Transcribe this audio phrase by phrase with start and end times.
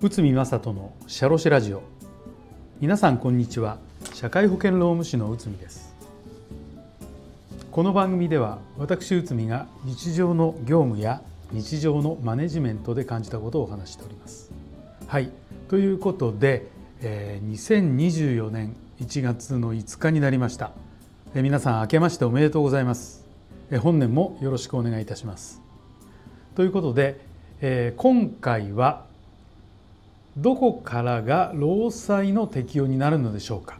[0.00, 1.84] 内海正人のシャロシラジオ。
[2.80, 3.78] 皆さんこんにちは。
[4.12, 5.94] 社会保険労務士の内海です。
[7.70, 11.22] この番組では私内海が日常の業務や
[11.52, 14.50] 日常のマネジメントで感じたことをお話しております。
[15.06, 15.30] はい。
[15.68, 16.66] ということで、
[17.02, 20.72] えー、2024年1月の5日になりました、
[21.36, 23.24] えー、皆さん明けましておめでとうございます、
[23.78, 25.62] 本年もよろしくお願いいたします
[26.54, 27.20] ということで、
[27.60, 29.06] えー、今回は
[30.36, 33.78] どこからが労災の適用になるのでしょうか、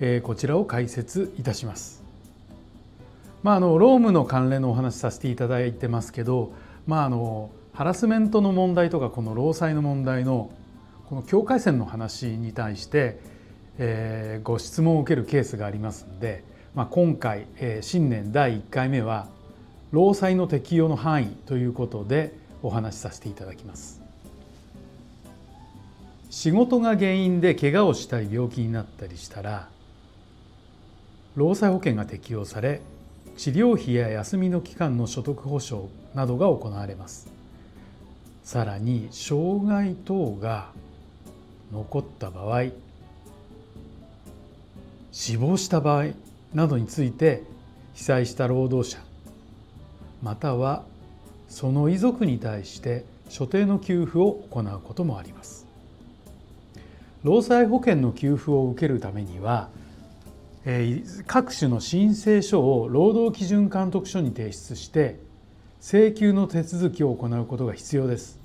[0.00, 2.02] えー、こちらを解説いたします。
[3.42, 6.52] まあ、あの労務の関連のお話させていただいてますけど、
[6.86, 10.50] まあ、あのハラスメントの問題とかこの労災の問題の
[11.08, 13.18] この境界線の話に対して、
[13.78, 16.42] えー、ご質問を受けるケースがありますので、
[16.74, 19.28] まあ、今回、えー、新年第1回目は
[19.92, 24.04] 労災の適用の範囲ということでお話しさせていただきます。
[26.34, 29.68] 仕事が原因で怪我をしたり病気になったりしたら
[31.36, 32.80] 労災保険が適用され
[33.36, 37.28] 治療費や休みの期間の所得保障などが行われます
[38.42, 40.72] さらに障害等が
[41.72, 42.64] 残った場合
[45.12, 46.06] 死亡した場合
[46.54, 47.42] などについて
[47.94, 48.98] 被災した労働者
[50.22, 50.84] または
[51.48, 55.66] その遺族に対して所定の給付を行うこともあります。
[57.22, 59.70] 労災保険の給付を受けるためには
[61.26, 65.18] 各種の申請書を労働基準監督署に提出して
[65.80, 68.38] 請求の手続きを行うことが必要です。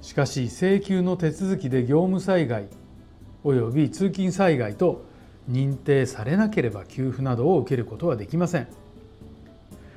[0.00, 2.68] しかし請求の手続きで業務災害
[3.44, 5.07] 及び通勤災害と
[5.48, 8.68] 認定されなければ給付などを受けることはできません。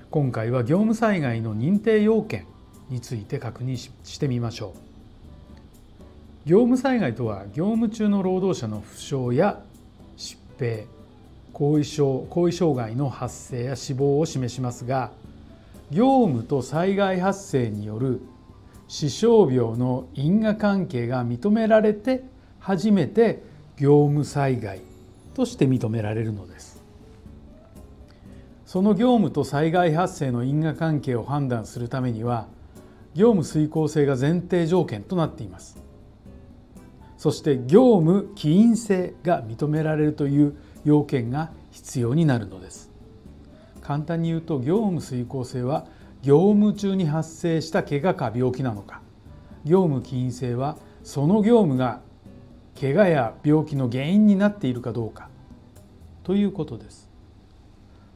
[0.09, 2.45] 今回は業務災害の認定要件
[2.89, 4.91] について確認してみましょう。
[6.43, 9.61] 業務災害とは業務中の労働者の負傷や
[10.17, 10.87] 疾病
[11.53, 15.11] 後遺症後遺障害の発生や死亡を示しますが
[15.91, 18.21] 業務と災害発生による
[18.87, 22.23] 死傷病の因果関係が認められて
[22.59, 23.43] 初めて
[23.77, 24.81] 業務災害
[25.33, 26.83] として認められるのです。
[28.65, 32.47] その業務と災害発生の因果関係を判断するためには
[33.13, 35.77] 業務遂行性が前提条件となっています。
[37.17, 40.55] そして業務起因性が認められるという
[40.85, 42.89] 要件が必要になるのです。
[43.81, 45.85] 簡単に言うと業務遂行性は
[46.23, 49.01] 業務中に発生した怪我か病気なのか。
[49.65, 52.01] 業務起因性はその業務が
[52.81, 55.29] 怪我や病気の原因になっているかどうか。
[56.23, 57.07] ということです。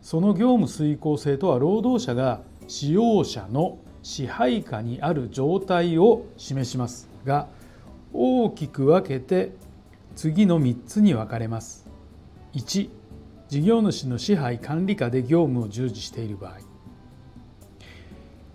[0.01, 7.47] その業務遂行性とは労働者が使用者の支配下にある状態を示しますが
[8.11, 9.51] 大きく分けて
[10.15, 11.87] 次の3つに分かれます。
[12.55, 12.89] 1
[13.47, 16.57] 事業主の支配管理下で業務を従事している場合。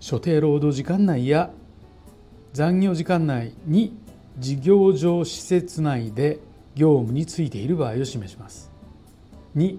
[0.01, 1.51] 所定労働時間内や
[2.51, 3.97] 残業時間内に
[4.37, 6.39] 事業上施設内で
[6.75, 8.71] 業務についている場合を示します。
[9.55, 9.77] 2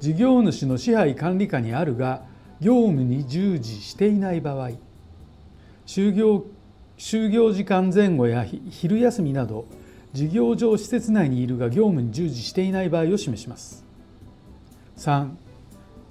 [0.00, 2.22] 事業主の支配管理下にあるが
[2.60, 4.70] 業務に従事していない場合。
[5.86, 6.44] 就業
[6.96, 9.66] 就業時間前後や昼休みなど
[10.12, 13.84] 事業上施設内にいるが業務に従事していない場合を示します。
[14.96, 15.30] 3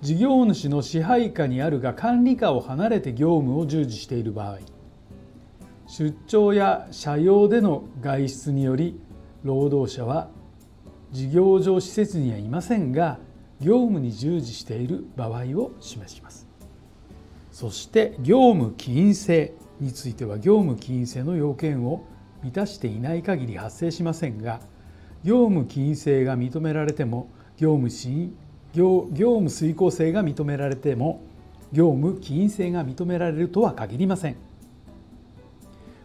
[0.01, 4.59] 事業主の支配下にあるが管理下を離れて業務を従事している場合。
[5.95, 8.99] 出張や社用での外出により
[9.43, 10.31] 労働者は
[11.11, 13.19] 事業上施設にはいませんが
[13.61, 16.47] 業務に従事している場合を示します。
[17.51, 22.03] そして業務起因性については業務起因性の要件を
[22.41, 24.61] 満たしていない限り発生しませんが
[25.23, 27.89] 業務起因性が認められても業務
[28.73, 31.21] 業業務遂行性が認められても
[31.71, 34.52] 業務起因性が認められるとは限りません。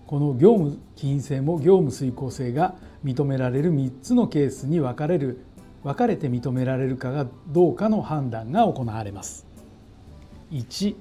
[0.08, 2.74] この業務起因性も業務遂行性が
[3.04, 5.44] 認められる3つのケースに分かれる
[5.84, 9.46] 分かれて認められるかがどうかの判断が行われます
[10.50, 10.96] 1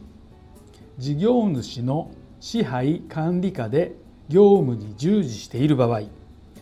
[0.98, 2.12] 事業主の
[2.42, 3.96] 支配管理下で
[4.28, 6.02] 業務に従事している場合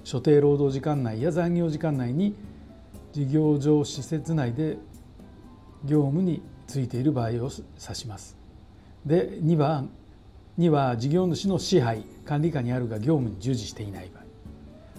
[0.04, 2.36] 所定労働時間内や残業時間内に
[3.12, 4.78] 事業上施設内で
[5.84, 7.52] 業務についている場合を指
[7.96, 8.38] します。
[9.04, 9.90] で2番
[10.58, 14.24] には事業主の支配管理下にあるが業務に従事していない場合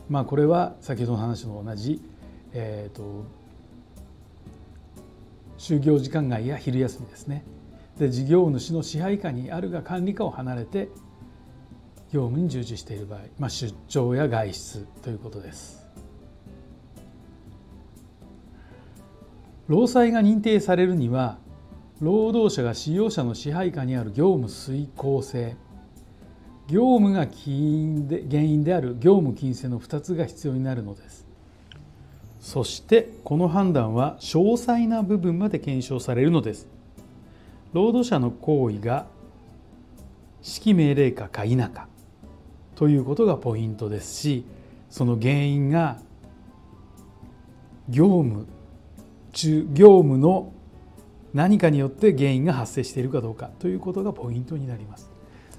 [0.08, 2.00] まあこれは先ほどの話の同じ、
[2.52, 3.24] えーと、
[5.58, 7.44] 就業時間外や昼休みですね
[7.98, 10.88] で事業主の支配下にあるが管理下を離れて
[12.12, 15.86] 業務に従事している場合、まあ、出張や外出ということです。
[19.68, 21.38] 労災が認定されるには
[22.00, 25.56] 労働者が使用者の支配下にある業務遂行性
[26.68, 31.24] 業務が起因で原因である業務禁制の2つが必要になるのです。
[32.40, 36.68] そしてこの判断は詳細な部分まで検証されるのです。
[37.72, 39.06] 労働者の行為が
[40.42, 41.88] 指揮命令かか否か。
[42.74, 44.44] ということがポイントですし
[44.90, 45.98] その原因が
[47.88, 48.46] 業務
[49.32, 50.52] 中業務の
[51.36, 55.10] 何かによって原因が発生しているかどうかということがポイントになります。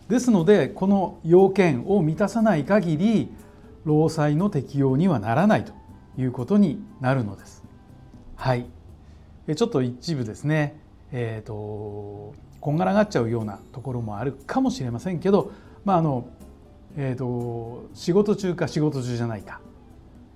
[0.10, 3.30] ですのでこの要件を満たさない限り
[3.86, 5.74] 労災の適用にはならないと
[6.18, 7.64] いうことになるのです。
[8.36, 8.66] はい、
[9.56, 10.80] ちょっと一部ですね、
[11.12, 15.52] えーと、こんがらがっちゃうようなところもあるかもしれませんけど、
[15.86, 16.28] まああの
[16.98, 19.62] えーと、仕事中か仕事中じゃないか、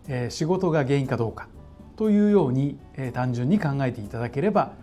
[0.07, 1.47] えー、仕事が原因かどうか
[1.95, 4.73] というように、えー、単純に考えていただければ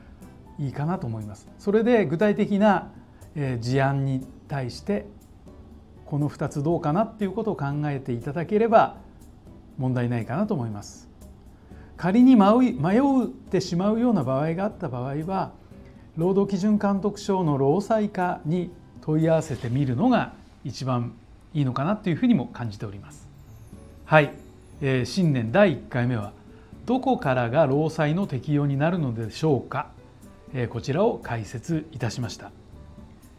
[0.58, 1.48] いいかなと思います。
[1.58, 2.90] それで具体的な、
[3.60, 5.06] 事案に対して
[6.06, 8.96] この2つどうかなっていうことを考えていただければ
[9.76, 11.08] 問題ないかなと思います。
[11.96, 15.52] 仮に迷ってしまうような場合があった場合は
[16.16, 18.70] 労働基準監督署の労災課に
[19.02, 20.32] 問い合わせてみるのが
[20.64, 21.12] 一番
[21.54, 23.28] いいのかなというふうにも感じております。
[24.04, 24.32] はい、
[24.80, 26.32] えー、新年第1回目は
[26.86, 29.90] どこからが労災の適用になるのでしょうか、
[30.70, 32.50] こちらを解説いたしました、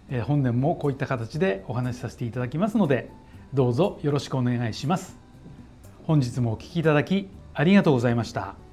[0.09, 3.09] えー、本年もこういった形でお話しさせていただきますので
[3.53, 5.17] どうぞよろしくお願いします
[6.03, 8.68] 本日もお聴きいただきありがとうございました。